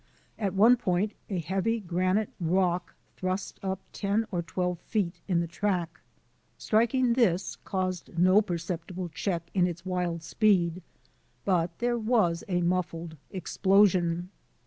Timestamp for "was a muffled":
11.99-13.15